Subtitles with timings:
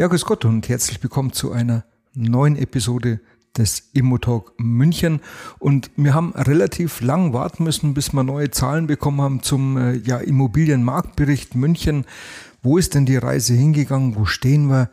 [0.00, 3.20] Ja, grüß Gott und herzlich willkommen zu einer neuen Episode
[3.58, 5.20] des Immotalk München.
[5.58, 9.96] Und wir haben relativ lang warten müssen, bis wir neue Zahlen bekommen haben zum äh,
[9.96, 12.06] ja, Immobilienmarktbericht München.
[12.62, 14.16] Wo ist denn die Reise hingegangen?
[14.16, 14.88] Wo stehen wir?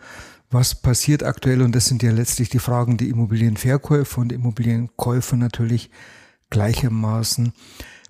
[0.52, 1.62] was passiert aktuell?
[1.62, 5.90] Und das sind ja letztlich die Fragen, die Immobilienverkäufer und Immobilienkäufer natürlich
[6.50, 7.54] gleichermaßen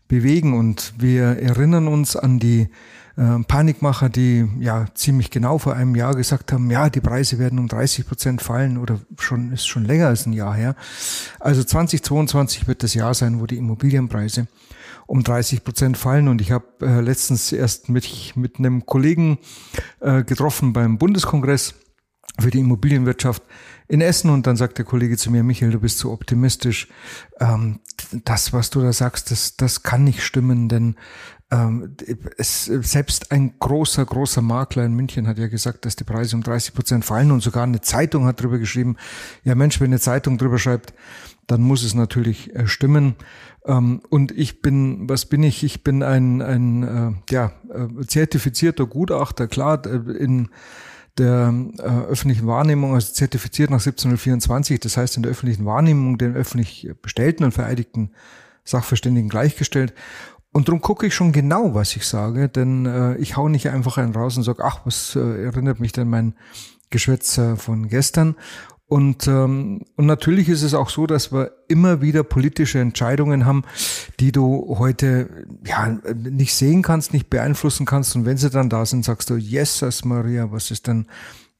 [0.07, 0.57] bewegen.
[0.57, 2.69] Und wir erinnern uns an die
[3.17, 7.59] äh, Panikmacher, die ja ziemlich genau vor einem Jahr gesagt haben, ja, die Preise werden
[7.59, 10.75] um 30 Prozent fallen oder schon ist schon länger als ein Jahr her.
[11.39, 14.47] Also 2022 wird das Jahr sein, wo die Immobilienpreise
[15.07, 16.27] um 30 Prozent fallen.
[16.27, 19.39] Und ich habe äh, letztens erst mit, mit einem Kollegen
[19.99, 21.73] äh, getroffen beim Bundeskongress
[22.39, 23.41] für die Immobilienwirtschaft
[23.87, 26.87] in Essen und dann sagt der Kollege zu mir, Michael, du bist so optimistisch.
[27.39, 27.79] Ähm,
[28.11, 30.95] das, was du da sagst, das, das kann nicht stimmen, denn
[31.49, 31.95] ähm,
[32.37, 36.43] es, selbst ein großer, großer Makler in München hat ja gesagt, dass die Preise um
[36.43, 38.97] 30 Prozent fallen und sogar eine Zeitung hat darüber geschrieben.
[39.43, 40.93] Ja Mensch, wenn eine Zeitung drüber schreibt,
[41.47, 43.15] dann muss es natürlich äh, stimmen.
[43.65, 45.63] Ähm, und ich bin, was bin ich?
[45.63, 50.49] Ich bin ein, ein äh, ja, äh, zertifizierter Gutachter, klar, in
[51.17, 56.35] der äh, öffentlichen Wahrnehmung, also zertifiziert nach 1724, das heißt in der öffentlichen Wahrnehmung den
[56.35, 58.11] öffentlich bestellten und vereidigten
[58.63, 59.93] Sachverständigen gleichgestellt.
[60.53, 63.97] Und darum gucke ich schon genau, was ich sage, denn äh, ich hau nicht einfach
[63.97, 66.35] einen raus und sage, ach, was äh, erinnert mich denn mein
[66.89, 68.35] Geschwätz äh, von gestern?
[68.89, 73.63] Und, ähm, und natürlich ist es auch so, dass wir immer wieder politische Entscheidungen haben,
[74.21, 78.15] die du heute ja nicht sehen kannst, nicht beeinflussen kannst.
[78.15, 81.07] Und wenn sie dann da sind, sagst du, Jesus Maria, was ist denn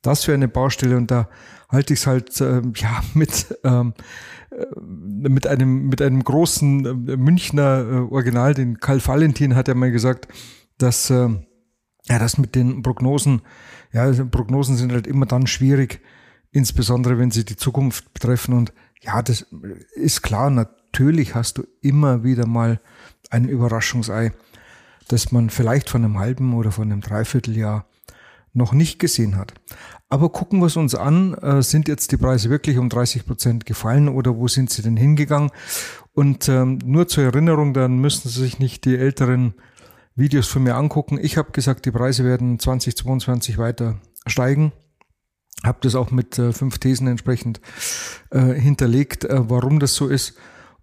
[0.02, 0.96] das für eine Baustelle?
[0.96, 1.28] Und da
[1.68, 3.94] halte ich es halt äh, ja mit ähm,
[4.50, 9.74] äh, mit einem mit einem großen äh, Münchner äh, Original, den Karl Valentin hat ja
[9.74, 10.30] mal gesagt,
[10.78, 11.28] dass äh,
[12.08, 13.42] ja das mit den Prognosen,
[13.92, 16.00] ja also Prognosen sind halt immer dann schwierig
[16.52, 18.54] insbesondere wenn sie die Zukunft betreffen.
[18.54, 19.46] Und ja, das
[19.96, 22.80] ist klar, natürlich hast du immer wieder mal
[23.30, 24.32] ein Überraschungsei,
[25.08, 27.86] das man vielleicht von einem halben oder von einem Dreivierteljahr
[28.54, 29.54] noch nicht gesehen hat.
[30.10, 33.66] Aber gucken wir es uns an, äh, sind jetzt die Preise wirklich um 30 Prozent
[33.66, 35.52] gefallen oder wo sind sie denn hingegangen?
[36.14, 39.54] Und ähm, nur zur Erinnerung, dann müssen Sie sich nicht die älteren
[40.16, 41.20] Videos von mir angucken.
[41.22, 44.72] Ich habe gesagt, die Preise werden 2022 weiter steigen
[45.64, 47.60] habe das auch mit äh, fünf Thesen entsprechend
[48.30, 50.36] äh, hinterlegt, äh, warum das so ist.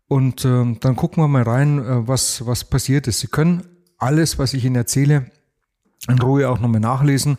[0.08, 3.20] Und äh, dann gucken wir mal rein, äh, was, was passiert ist.
[3.20, 3.62] Sie können
[3.98, 5.26] alles, was ich Ihnen erzähle,
[6.08, 7.38] in Ruhe auch nochmal nachlesen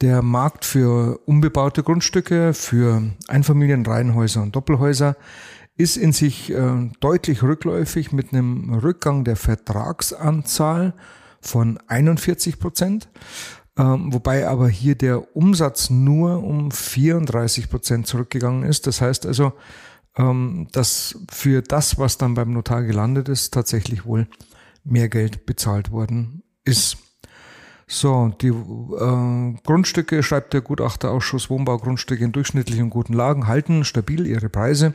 [0.00, 5.16] Der Markt für unbebaute Grundstücke, für Einfamilienreihenhäuser und Doppelhäuser
[5.76, 10.94] ist in sich äh, deutlich rückläufig mit einem Rückgang der Vertragsanzahl
[11.40, 13.08] von 41 Prozent,
[13.78, 18.86] ähm, wobei aber hier der Umsatz nur um 34 Prozent zurückgegangen ist.
[18.86, 19.52] Das heißt also,
[20.14, 24.26] dass für das, was dann beim Notar gelandet ist, tatsächlich wohl
[24.84, 26.98] mehr Geld bezahlt worden ist.
[27.86, 34.48] So, die äh, Grundstücke, schreibt der Gutachterausschuss, Wohnbaugrundstücke in durchschnittlichen guten Lagen halten stabil ihre
[34.48, 34.94] Preise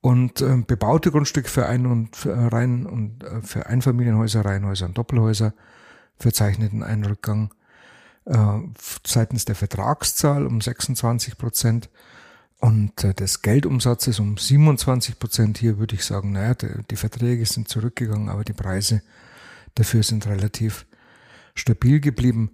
[0.00, 4.96] und äh, bebaute Grundstücke für Ein- und für Reihen und äh, für Einfamilienhäuser, Reihenhäuser und
[4.96, 5.52] Doppelhäuser
[6.16, 7.52] verzeichneten einen Rückgang
[8.24, 8.60] äh,
[9.06, 11.90] seitens der Vertragszahl um 26 Prozent
[12.58, 15.58] und äh, des Geldumsatzes um 27 Prozent.
[15.58, 19.02] Hier würde ich sagen, naja, die, Verträge sind zurückgegangen, aber die Preise
[19.74, 20.86] dafür sind relativ
[21.54, 22.50] stabil geblieben.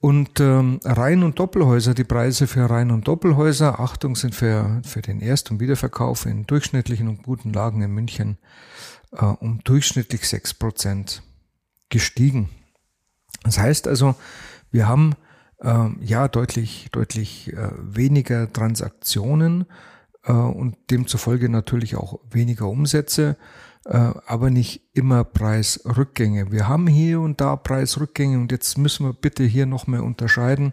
[0.00, 5.00] Und ähm, Reihen- und Doppelhäuser, die Preise für Reihen- und Doppelhäuser, Achtung, sind für, für
[5.00, 8.38] den Erst- und Wiederverkauf in durchschnittlichen und guten Lagen in München
[9.12, 11.22] äh, um durchschnittlich sechs Prozent
[11.88, 12.50] gestiegen.
[13.44, 14.14] Das heißt also,
[14.70, 15.14] wir haben
[15.60, 19.66] äh, ja deutlich, deutlich äh, weniger Transaktionen
[20.24, 23.36] äh, und demzufolge natürlich auch weniger Umsätze.
[23.86, 26.50] Äh, aber nicht immer Preisrückgänge.
[26.50, 30.72] Wir haben hier und da Preisrückgänge und jetzt müssen wir bitte hier noch mehr unterscheiden.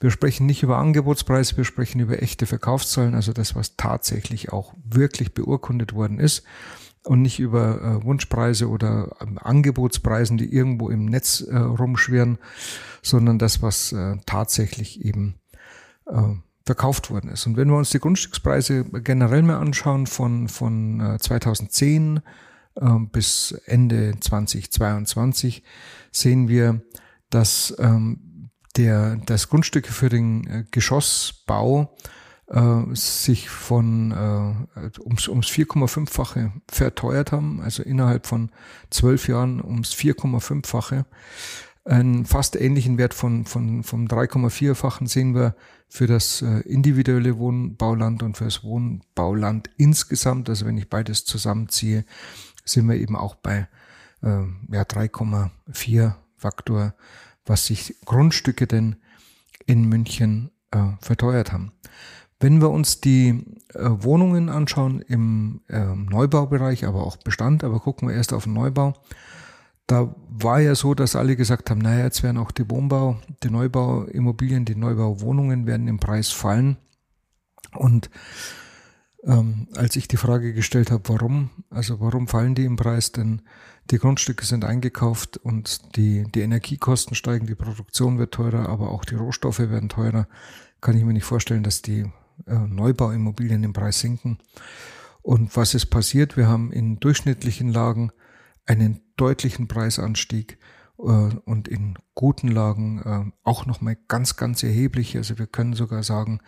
[0.00, 4.74] Wir sprechen nicht über Angebotspreise, wir sprechen über echte Verkaufszahlen, also das, was tatsächlich auch
[4.84, 6.42] wirklich beurkundet worden ist
[7.06, 12.38] und nicht über äh, Wunschpreise oder ähm, Angebotspreisen, die irgendwo im Netz äh, rumschwirren,
[13.02, 15.36] sondern das, was äh, tatsächlich eben
[16.06, 17.46] äh, verkauft worden ist.
[17.46, 22.20] Und wenn wir uns die Grundstückspreise generell mal anschauen von, von 2010 äh,
[22.80, 25.62] äh, bis Ende 2022,
[26.10, 26.82] sehen wir,
[27.30, 30.66] dass ähm, der, das Grundstücke für den
[32.48, 38.50] äh, sich von äh, ums, ums 4,5-fache verteuert haben, also innerhalb von
[38.90, 41.06] zwölf Jahren ums 4,5-fache.
[41.84, 45.54] Einen fast ähnlichen Wert von, von, vom 3,4-fachen sehen wir
[45.88, 50.48] für das äh, individuelle Wohnbauland und für das Wohnbauland insgesamt.
[50.48, 52.04] Also wenn ich beides zusammenziehe,
[52.64, 53.68] sind wir eben auch bei
[54.22, 56.94] äh, ja, 3,4 Faktor,
[57.44, 58.96] was sich Grundstücke denn
[59.66, 61.72] in München äh, verteuert haben.
[62.38, 63.44] Wenn wir uns die
[63.74, 68.52] äh, Wohnungen anschauen im äh, Neubaubereich, aber auch Bestand, aber gucken wir erst auf den
[68.52, 68.94] Neubau,
[69.86, 73.50] da war ja so, dass alle gesagt haben, naja, jetzt werden auch die Wohnbau, die
[73.50, 76.76] Neubauimmobilien, die Neubauwohnungen werden im Preis fallen.
[77.72, 78.10] Und
[79.24, 83.42] ähm, als ich die Frage gestellt habe, warum, also warum fallen die im Preis, denn
[83.90, 89.04] die Grundstücke sind eingekauft und die, die Energiekosten steigen, die Produktion wird teurer, aber auch
[89.04, 90.26] die Rohstoffe werden teurer,
[90.80, 92.10] kann ich mir nicht vorstellen, dass die
[92.44, 94.38] Neubauimmobilien im Preis sinken.
[95.22, 96.36] Und was ist passiert?
[96.36, 98.12] Wir haben in durchschnittlichen Lagen
[98.66, 100.58] einen deutlichen Preisanstieg
[100.98, 105.16] äh, und in guten Lagen äh, auch nochmal ganz, ganz erheblich.
[105.16, 106.40] Also wir können sogar sagen,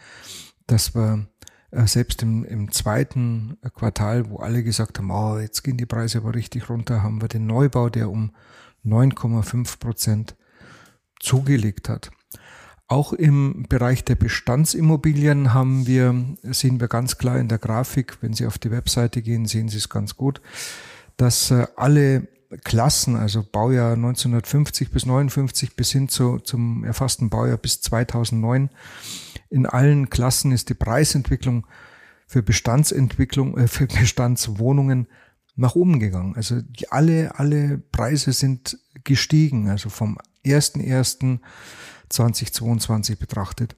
[0.67, 1.27] dass wir
[1.71, 6.19] äh, selbst im, im zweiten Quartal, wo alle gesagt haben, oh, jetzt gehen die Preise
[6.19, 8.33] aber richtig runter, haben wir den Neubau, der um
[8.85, 10.37] 9,5 Prozent
[11.21, 12.11] zugelegt hat.
[12.91, 18.33] Auch im Bereich der Bestandsimmobilien haben wir, sehen wir ganz klar in der Grafik, wenn
[18.33, 20.41] Sie auf die Webseite gehen, sehen Sie es ganz gut,
[21.19, 22.29] dass äh, alle
[22.65, 28.71] Klassen, also Baujahr 1950 bis 59 bis hin zu, zum erfassten Baujahr bis 2009,
[29.51, 31.67] in allen Klassen ist die Preisentwicklung
[32.27, 35.09] für Bestandsentwicklung, äh, für Bestandswohnungen
[35.57, 36.37] nach oben gegangen.
[36.37, 40.17] Also die, alle, alle Preise sind gestiegen, also vom
[42.11, 43.77] 1.1.2022 betrachtet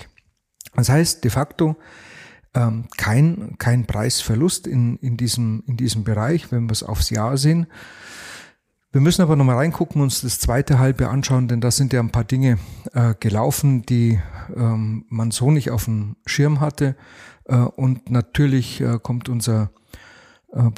[0.74, 1.76] Das heißt, de facto
[2.54, 7.36] ähm, kein, kein Preisverlust in, in, diesem, in diesem Bereich, wenn wir es aufs Jahr
[7.36, 7.66] sehen.
[8.92, 12.12] Wir müssen aber nochmal reingucken, uns das zweite Halbe anschauen, denn da sind ja ein
[12.12, 12.58] paar Dinge
[12.94, 14.18] äh, gelaufen, die
[14.54, 16.96] ähm, man so nicht auf dem Schirm hatte.
[17.44, 19.70] Äh, und natürlich äh, kommt unser
[20.52, 20.70] äh,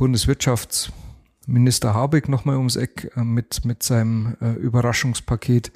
[1.49, 5.73] Bundeswirtschaftsminister Habeck nochmal ums Eck äh, mit, mit seinem äh, Überraschungspaket.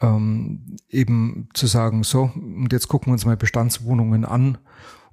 [0.00, 4.58] Ähm, eben zu sagen, so, und jetzt gucken wir uns mal Bestandswohnungen an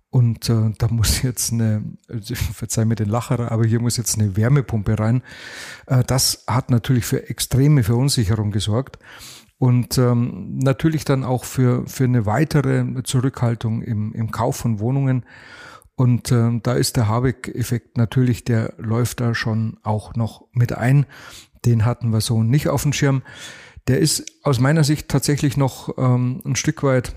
[0.09, 1.83] und äh, da muss jetzt eine,
[2.53, 5.21] verzeih mir den Lacher, aber hier muss jetzt eine Wärmepumpe rein.
[5.85, 8.99] Äh, das hat natürlich für extreme Verunsicherung gesorgt
[9.57, 15.25] und ähm, natürlich dann auch für, für eine weitere Zurückhaltung im, im Kauf von Wohnungen.
[15.95, 21.05] Und äh, da ist der Habeck-Effekt natürlich, der läuft da schon auch noch mit ein.
[21.65, 23.21] Den hatten wir so nicht auf dem Schirm.
[23.87, 27.15] Der ist aus meiner Sicht tatsächlich noch ähm, ein Stück weit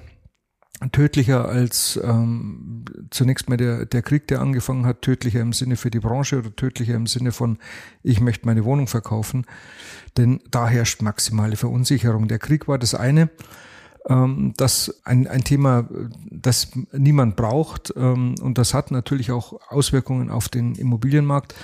[0.92, 5.90] tödlicher als ähm, zunächst mal der, der Krieg, der angefangen hat, tödlicher im Sinne für
[5.90, 7.58] die Branche oder tödlicher im Sinne von,
[8.02, 9.46] ich möchte meine Wohnung verkaufen.
[10.18, 12.28] Denn da herrscht maximale Verunsicherung.
[12.28, 13.30] Der Krieg war das eine.
[14.08, 15.88] Ähm, das ein, ein Thema,
[16.30, 21.54] das niemand braucht ähm, und das hat natürlich auch Auswirkungen auf den Immobilienmarkt.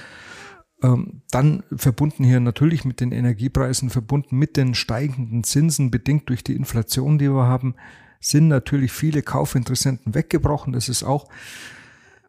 [0.83, 6.43] Ähm, dann verbunden hier natürlich mit den Energiepreisen, verbunden mit den steigenden Zinsen, bedingt durch
[6.43, 7.77] die Inflation, die wir haben,
[8.21, 10.73] sind natürlich viele Kaufinteressenten weggebrochen.
[10.73, 11.29] Das ist auch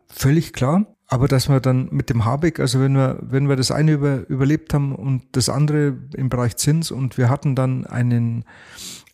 [0.07, 0.85] völlig klar.
[1.07, 4.27] Aber dass wir dann mit dem Habeck, also wenn wir, wenn wir das eine über,
[4.29, 8.45] überlebt haben und das andere im Bereich Zins und wir hatten dann einen,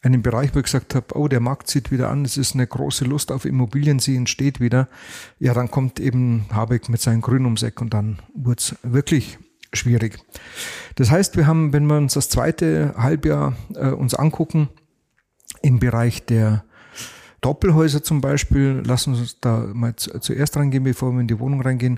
[0.01, 2.65] einen Bereich, wo ich gesagt habe, oh, der Markt zieht wieder an, es ist eine
[2.65, 4.88] große Lust auf Immobilien, sie entsteht wieder.
[5.39, 9.38] Ja, dann kommt eben Habeck mit seinem Grün ums Eck und dann wurde es wirklich
[9.74, 10.18] schwierig.
[10.96, 14.70] Das heißt, wir haben, wenn wir uns das zweite Halbjahr äh, uns angucken,
[15.62, 16.63] im Bereich der
[17.41, 21.62] Doppelhäuser zum Beispiel, lassen Sie uns da mal zuerst reingehen, bevor wir in die Wohnung
[21.62, 21.98] reingehen.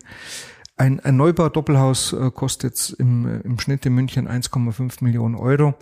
[0.78, 5.76] Ein, ein Neubau-Doppelhaus äh, kostet jetzt im, im Schnitt in München 1,5 Millionen Euro.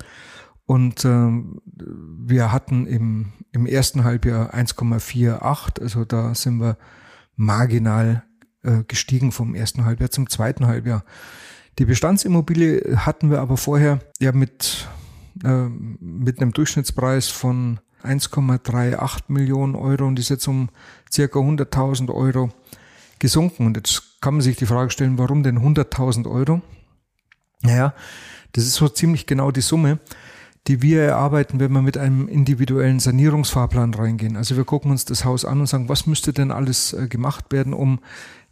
[0.69, 1.31] Und äh,
[1.65, 6.77] wir hatten im, im ersten Halbjahr 1,48, also da sind wir
[7.35, 8.21] marginal
[8.61, 11.03] äh, gestiegen vom ersten Halbjahr zum zweiten Halbjahr.
[11.79, 14.87] Die Bestandsimmobilie hatten wir aber vorher ja mit,
[15.43, 20.69] äh, mit einem Durchschnittspreis von 1,38 Millionen Euro und ist jetzt um
[21.11, 22.51] circa 100.000 Euro
[23.17, 23.65] gesunken.
[23.65, 26.61] Und jetzt kann man sich die Frage stellen, warum denn 100.000 Euro?
[27.63, 27.95] Naja,
[28.51, 29.97] das ist so ziemlich genau die Summe,
[30.67, 34.35] die wir erarbeiten, wenn wir mit einem individuellen Sanierungsfahrplan reingehen.
[34.35, 37.45] Also wir gucken uns das Haus an und sagen, was müsste denn alles äh, gemacht
[37.51, 37.99] werden, um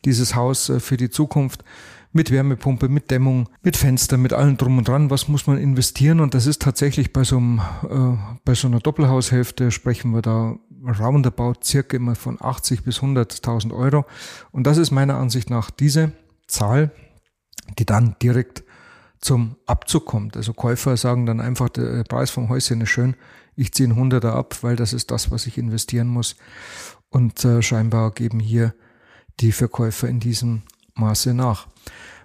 [0.06, 1.64] dieses Haus äh, für die Zukunft
[2.14, 5.10] mit Wärmepumpe, mit Dämmung, mit Fenster, mit allem drum und dran.
[5.10, 6.20] Was muss man investieren?
[6.20, 10.56] Und das ist tatsächlich bei so, einem, äh, bei so einer Doppelhaushälfte sprechen wir da
[11.00, 14.06] roundabout circa immer von 80 bis 100.000 Euro.
[14.52, 16.12] Und das ist meiner Ansicht nach diese
[16.48, 16.92] Zahl,
[17.78, 18.64] die dann direkt
[19.20, 20.38] zum Abzug kommt.
[20.38, 23.16] Also Käufer sagen dann einfach, der Preis vom Häuschen ist schön,
[23.56, 26.36] ich ziehe einen Hunderter ab, weil das ist das, was ich investieren muss.
[27.10, 28.74] Und äh, scheinbar geben hier
[29.40, 30.62] die Verkäufer in diesem
[30.94, 31.68] Maße nach.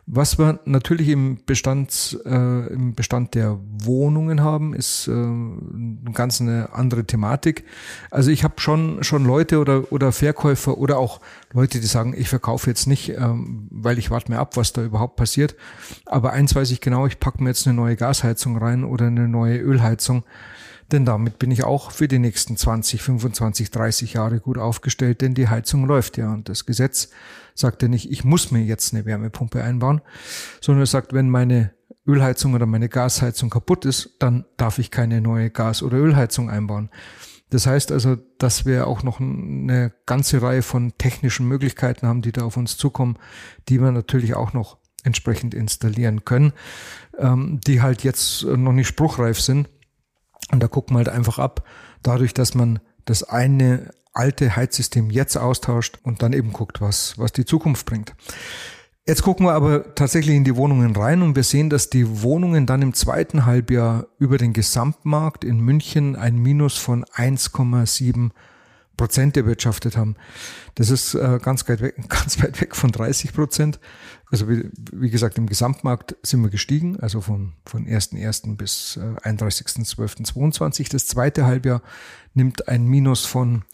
[0.07, 6.71] Was wir natürlich im Bestand, äh, im Bestand der Wohnungen haben, ist äh, ganz eine
[6.73, 7.65] andere Thematik.
[8.11, 11.21] Also ich habe schon schon Leute oder oder Verkäufer oder auch
[11.53, 14.83] Leute, die sagen, ich verkaufe jetzt nicht, ähm, weil ich warte mir ab, was da
[14.83, 15.55] überhaupt passiert.
[16.07, 19.29] Aber eins weiß ich genau, ich packe mir jetzt eine neue Gasheizung rein oder eine
[19.29, 20.25] neue Ölheizung.
[20.93, 25.35] Denn damit bin ich auch für die nächsten 20, 25, 30 Jahre gut aufgestellt, denn
[25.35, 26.33] die Heizung läuft ja.
[26.33, 27.09] Und das Gesetz
[27.55, 30.03] sagt ja nicht, ich muss mir jetzt eine Wärmepumpe einbauen,
[30.61, 31.73] sondern es sagt, wenn meine
[32.07, 36.91] Ölheizung oder meine Gasheizung kaputt ist, dann darf ich keine neue Gas- oder Ölheizung einbauen.
[37.51, 42.33] Das heißt also, dass wir auch noch eine ganze Reihe von technischen Möglichkeiten haben, die
[42.33, 43.19] da auf uns zukommen,
[43.69, 46.53] die wir natürlich auch noch entsprechend installieren können,
[47.19, 49.69] ähm, die halt jetzt noch nicht spruchreif sind.
[50.53, 51.67] Und da gucken wir halt einfach ab,
[52.03, 57.33] dadurch, dass man das eine alte Heizsystem jetzt austauscht und dann eben guckt, was, was
[57.33, 58.15] die Zukunft bringt.
[59.05, 62.67] Jetzt gucken wir aber tatsächlich in die Wohnungen rein und wir sehen, dass die Wohnungen
[62.67, 68.31] dann im zweiten Halbjahr über den Gesamtmarkt in München ein Minus von 1,7
[68.97, 70.17] Prozent erwirtschaftet haben.
[70.75, 73.81] Das ist äh, ganz, weit weg, ganz weit weg von 30 Prozent.
[74.31, 78.57] Also wie, wie, gesagt, im Gesamtmarkt sind wir gestiegen, also von, von 1.1.
[78.57, 80.91] bis äh, 31.12.22.
[80.91, 81.83] Das zweite Halbjahr
[82.35, 83.65] nimmt ein Minus von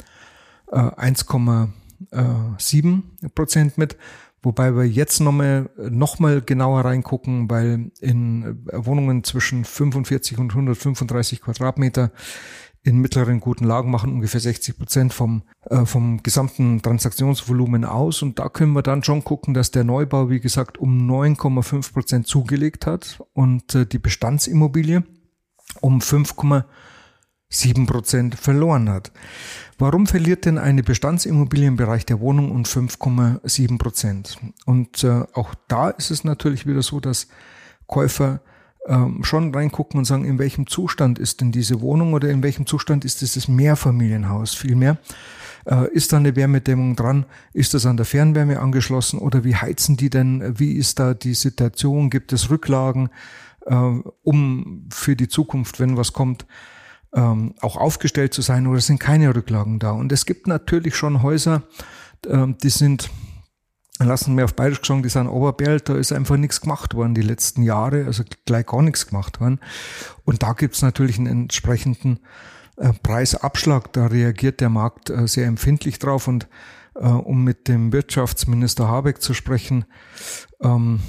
[0.70, 3.96] 1,7 äh, Prozent mit.
[4.42, 10.52] Wobei wir jetzt nochmal noch mal genauer reingucken, weil in äh, Wohnungen zwischen 45 und
[10.52, 12.12] 135 Quadratmeter
[12.82, 18.23] in mittleren guten Lagen machen ungefähr 60 Prozent vom, äh, vom gesamten Transaktionsvolumen aus.
[18.23, 22.26] Und da können wir dann schon gucken, dass der Neubau, wie gesagt, um 9,5 Prozent
[22.26, 25.04] zugelegt hat und äh, die Bestandsimmobilie
[25.80, 29.12] um 5,7 Prozent verloren hat.
[29.78, 34.38] Warum verliert denn eine Bestandsimmobilie im Bereich der Wohnung um 5,7 Prozent?
[34.64, 37.28] Und äh, auch da ist es natürlich wieder so, dass
[37.87, 38.40] Käufer
[38.88, 42.66] ähm, schon reingucken und sagen, in welchem Zustand ist denn diese Wohnung oder in welchem
[42.66, 44.99] Zustand ist dieses Mehrfamilienhaus vielmehr.
[45.66, 47.26] Äh, ist da eine Wärmedämmung dran?
[47.52, 50.59] Ist das an der Fernwärme angeschlossen oder wie heizen die denn?
[50.59, 52.11] Wie ist da die Situation?
[52.11, 53.11] Gibt es Rücklagen,
[53.66, 56.47] äh, um für die Zukunft, wenn was kommt,
[57.14, 59.92] ähm, auch aufgestellt zu sein oder sind keine Rücklagen da.
[59.92, 61.62] Und es gibt natürlich schon Häuser,
[62.26, 63.11] ähm, die sind,
[63.98, 67.22] lassen wir auf Bayerisch gesagt, die sind Oberberl, da ist einfach nichts gemacht worden die
[67.22, 69.60] letzten Jahre, also gleich gar nichts gemacht worden.
[70.24, 72.20] Und da gibt es natürlich einen entsprechenden
[72.76, 76.48] äh, Preisabschlag, da reagiert der Markt äh, sehr empfindlich drauf und
[76.94, 79.84] äh, um mit dem Wirtschaftsminister Habeck zu sprechen,
[80.60, 81.00] ähm,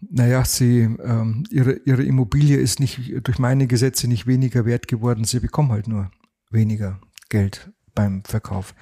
[0.00, 5.24] naja, sie, ähm, ihre, ihre Immobilie ist nicht durch meine Gesetze nicht weniger wert geworden,
[5.24, 6.10] sie bekommen halt nur
[6.50, 8.74] weniger Geld beim Verkauf.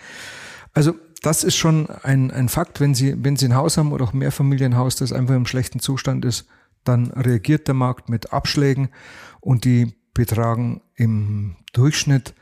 [0.73, 0.95] Also
[1.27, 4.13] das ist schon ein, ein Fakt, wenn Sie, wenn Sie ein Haus haben oder auch
[4.13, 6.47] ein Mehrfamilienhaus, das einfach im schlechten Zustand ist,
[6.85, 8.91] dann reagiert der Markt mit Abschlägen
[9.41, 12.33] und die betragen im Durchschnitt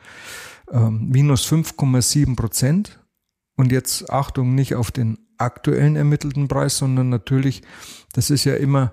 [0.70, 3.00] ähm, minus 5,7 Prozent.
[3.56, 7.62] Und jetzt Achtung, nicht auf den aktuellen ermittelten Preis, sondern natürlich,
[8.12, 8.92] das ist ja immer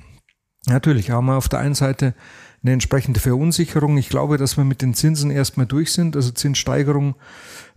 [0.66, 2.16] Natürlich haben wir auf der einen Seite
[2.64, 3.98] eine entsprechende Verunsicherung.
[3.98, 6.16] Ich glaube, dass wir mit den Zinsen erstmal durch sind.
[6.16, 7.16] Also Zinssteigerung,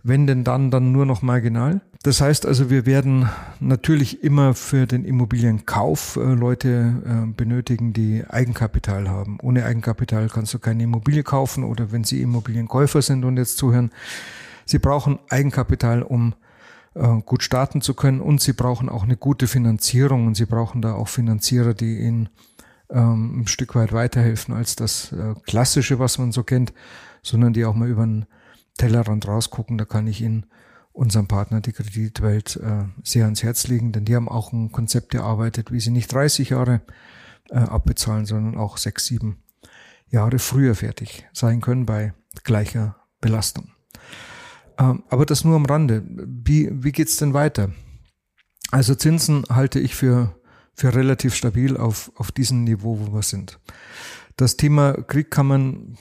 [0.03, 1.81] wenn denn dann, dann nur noch marginal.
[2.03, 8.23] Das heißt also, wir werden natürlich immer für den Immobilienkauf äh, Leute äh, benötigen, die
[8.27, 9.37] Eigenkapital haben.
[9.41, 13.91] Ohne Eigenkapital kannst du keine Immobilie kaufen oder wenn sie Immobilienkäufer sind und jetzt zuhören,
[14.65, 16.33] sie brauchen Eigenkapital, um
[16.95, 20.81] äh, gut starten zu können und sie brauchen auch eine gute Finanzierung und sie brauchen
[20.81, 22.29] da auch Finanzierer, die ihnen
[22.91, 26.73] ähm, ein Stück weit weiterhelfen als das äh, Klassische, was man so kennt,
[27.21, 28.25] sondern die auch mal über den
[28.77, 29.77] Tellerrand rausgucken.
[29.77, 30.45] Da kann ich Ihnen
[30.93, 35.13] unserem Partner, die Kreditwelt, äh, sehr ans Herz legen, denn die haben auch ein Konzept
[35.13, 36.81] erarbeitet, wie sie nicht 30 Jahre
[37.49, 39.41] äh, abbezahlen, sondern auch sechs, sieben
[40.09, 43.71] Jahre früher fertig sein können bei gleicher Belastung.
[44.77, 46.03] Ähm, aber das nur am Rande.
[46.05, 47.71] Wie, wie geht's denn weiter?
[48.71, 50.35] Also Zinsen halte ich für
[50.81, 53.59] für relativ stabil auf, auf diesem Niveau, wo wir sind.
[54.35, 55.95] Das Thema Krieg kann man,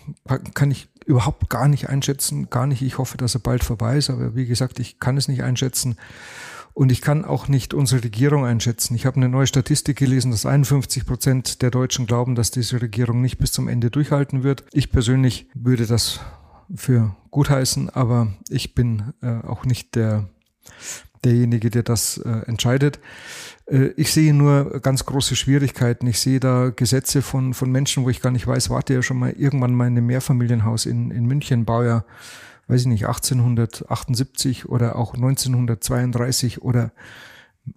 [0.55, 2.81] kann ich überhaupt gar nicht einschätzen, gar nicht.
[2.81, 5.97] Ich hoffe, dass er bald vorbei ist, aber wie gesagt, ich kann es nicht einschätzen.
[6.73, 8.95] Und ich kann auch nicht unsere Regierung einschätzen.
[8.95, 13.21] Ich habe eine neue Statistik gelesen, dass 51 Prozent der Deutschen glauben, dass diese Regierung
[13.21, 14.65] nicht bis zum Ende durchhalten wird.
[14.73, 16.21] Ich persönlich würde das
[16.75, 20.31] für gut heißen, aber ich bin äh, auch nicht der,
[21.25, 22.99] derjenige, der das äh, entscheidet.
[23.67, 26.07] Äh, ich sehe nur ganz große Schwierigkeiten.
[26.07, 29.19] Ich sehe da Gesetze von, von Menschen, wo ich gar nicht weiß, warte ja schon
[29.19, 32.05] mal irgendwann mal in einem Mehrfamilienhaus in, in München, Baujahr,
[32.69, 36.93] weiß ich nicht, 1878 oder auch 1932 oder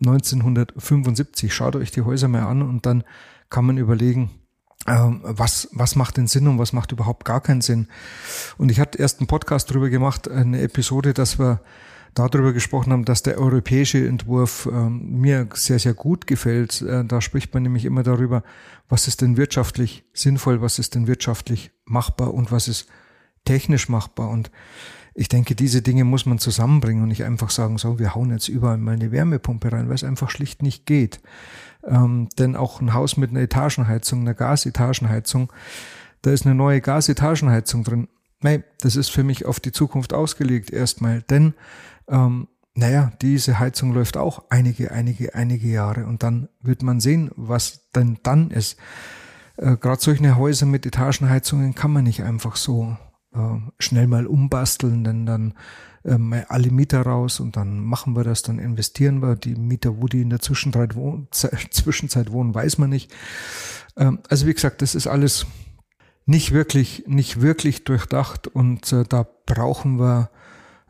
[0.06, 1.54] 1975.
[1.54, 3.04] Schaut euch die Häuser mal an und dann
[3.50, 4.32] kann man überlegen,
[4.88, 7.88] ähm, was, was macht denn Sinn und was macht überhaupt gar keinen Sinn.
[8.58, 11.62] Und ich hatte erst einen Podcast darüber gemacht, eine Episode, dass wir
[12.14, 16.82] darüber gesprochen haben, dass der europäische Entwurf ähm, mir sehr, sehr gut gefällt.
[16.82, 18.44] Äh, da spricht man nämlich immer darüber,
[18.90, 22.88] was ist denn wirtschaftlich sinnvoll, was ist denn wirtschaftlich machbar und was ist
[23.46, 24.30] technisch machbar.
[24.30, 24.52] Und
[25.16, 28.48] ich denke, diese Dinge muss man zusammenbringen und nicht einfach sagen, so, wir hauen jetzt
[28.48, 31.22] überall mal eine Wärmepumpe rein, weil es einfach schlicht nicht geht.
[31.86, 35.52] Ähm, denn auch ein Haus mit einer Etagenheizung, einer Gasetagenheizung,
[36.22, 38.08] da ist eine neue Gasetagenheizung drin.
[38.42, 41.54] Nein, das ist für mich auf die Zukunft ausgelegt erstmal, denn
[42.08, 47.30] ähm, naja, diese Heizung läuft auch einige, einige, einige Jahre und dann wird man sehen,
[47.36, 48.78] was denn dann ist.
[49.58, 52.98] Äh, Gerade solche Häuser mit Etagenheizungen kann man nicht einfach so
[53.34, 55.54] äh, schnell mal umbasteln, denn dann
[56.04, 59.36] äh, alle Mieter raus und dann machen wir das, dann investieren wir.
[59.36, 63.14] Die Mieter, wo die in der Zwischenzeit wohnen, Zwischenzeit wohnen weiß man nicht.
[63.98, 65.46] Ähm, also wie gesagt, das ist alles
[66.26, 70.30] nicht wirklich, nicht wirklich durchdacht und äh, da brauchen wir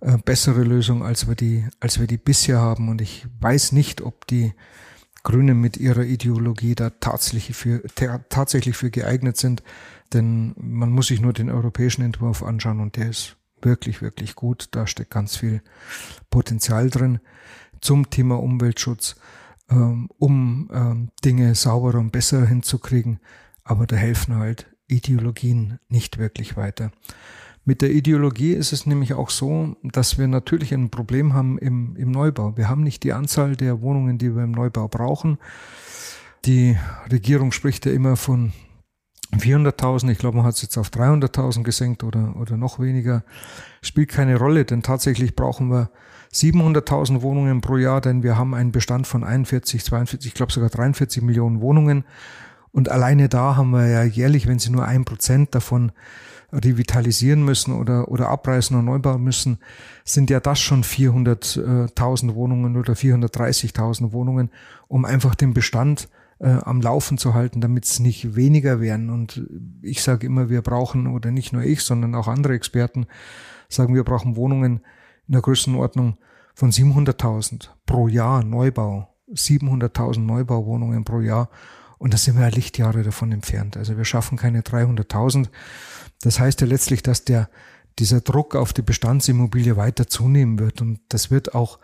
[0.03, 2.89] äh, bessere Lösung, als wir die, als wir die bisher haben.
[2.89, 4.53] Und ich weiß nicht, ob die
[5.23, 7.81] Grünen mit ihrer Ideologie da tatsächlich für,
[8.27, 9.63] tatsächlich für geeignet sind.
[10.11, 14.67] Denn man muss sich nur den europäischen Entwurf anschauen und der ist wirklich, wirklich gut.
[14.71, 15.61] Da steckt ganz viel
[16.29, 17.19] Potenzial drin
[17.79, 19.15] zum Thema Umweltschutz,
[19.69, 23.19] ähm, um ähm, Dinge sauberer und besser hinzukriegen.
[23.63, 26.91] Aber da helfen halt Ideologien nicht wirklich weiter.
[27.65, 31.95] Mit der Ideologie ist es nämlich auch so, dass wir natürlich ein Problem haben im,
[31.95, 32.57] im Neubau.
[32.57, 35.37] Wir haben nicht die Anzahl der Wohnungen, die wir im Neubau brauchen.
[36.43, 36.77] Die
[37.09, 38.51] Regierung spricht ja immer von
[39.33, 40.09] 400.000.
[40.11, 43.23] Ich glaube, man hat es jetzt auf 300.000 gesenkt oder, oder noch weniger.
[43.81, 45.89] Spielt keine Rolle, denn tatsächlich brauchen wir
[46.33, 50.69] 700.000 Wohnungen pro Jahr, denn wir haben einen Bestand von 41, 42, ich glaube sogar
[50.69, 52.03] 43 Millionen Wohnungen.
[52.71, 55.91] Und alleine da haben wir ja jährlich, wenn Sie nur ein Prozent davon
[56.53, 59.57] revitalisieren müssen oder, oder abreißen und neu bauen müssen,
[60.05, 64.49] sind ja das schon 400.000 Wohnungen oder 430.000 Wohnungen,
[64.87, 69.09] um einfach den Bestand äh, am Laufen zu halten, damit es nicht weniger werden.
[69.09, 69.47] Und
[69.81, 73.07] ich sage immer, wir brauchen, oder nicht nur ich, sondern auch andere Experten
[73.69, 74.81] sagen, wir brauchen Wohnungen
[75.27, 76.17] in der Größenordnung
[76.53, 81.49] von 700.000 pro Jahr Neubau 700.000 Neubauwohnungen pro Jahr
[81.97, 83.77] und da sind wir ja Lichtjahre davon entfernt.
[83.77, 85.47] Also wir schaffen keine 300.000.
[86.23, 87.49] Das heißt ja letztlich, dass der,
[87.99, 91.79] dieser Druck auf die Bestandsimmobilie weiter zunehmen wird und das wird auch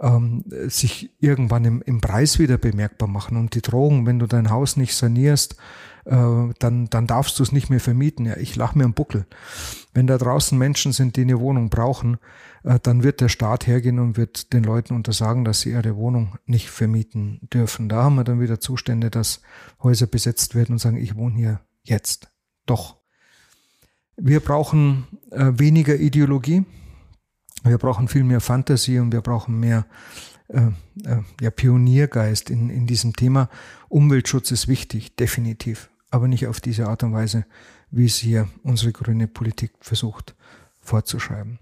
[0.00, 3.36] ähm, sich irgendwann im, im Preis wieder bemerkbar machen.
[3.36, 5.56] Und die Drohung, wenn du dein Haus nicht sanierst,
[6.06, 8.24] äh, dann, dann darfst du es nicht mehr vermieten.
[8.24, 9.26] Ja, ich lach mir am Buckel.
[9.92, 12.18] Wenn da draußen Menschen sind, die eine Wohnung brauchen,
[12.64, 16.36] äh, dann wird der Staat hergehen und wird den Leuten untersagen, dass sie ihre Wohnung
[16.46, 17.88] nicht vermieten dürfen.
[17.88, 19.42] Da haben wir dann wieder Zustände, dass
[19.82, 22.28] Häuser besetzt werden und sagen, ich wohne hier jetzt.
[22.66, 22.99] Doch.
[24.16, 26.64] Wir brauchen äh, weniger Ideologie.
[27.64, 29.86] Wir brauchen viel mehr Fantasie und wir brauchen mehr
[30.48, 30.70] äh,
[31.04, 33.48] äh, ja, Pioniergeist in, in diesem Thema.
[33.88, 37.44] Umweltschutz ist wichtig, definitiv, aber nicht auf diese Art und Weise,
[37.90, 40.34] wie es hier unsere grüne Politik versucht
[40.80, 41.58] vorzuschreiben.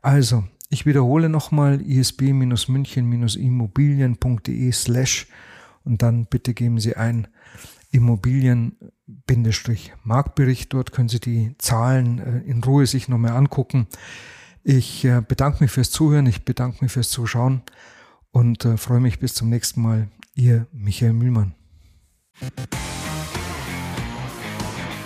[0.00, 5.26] Also, ich wiederhole nochmal isb-münchen-immobilien.de slash
[5.84, 7.26] und dann bitte geben Sie ein
[7.92, 10.72] Immobilien-Marktbericht.
[10.72, 13.86] Dort können Sie die Zahlen äh, in Ruhe sich nochmal angucken.
[14.64, 17.62] Ich äh, bedanke mich fürs Zuhören, ich bedanke mich fürs Zuschauen
[18.30, 20.08] und äh, freue mich bis zum nächsten Mal.
[20.34, 21.54] Ihr Michael Mühlmann.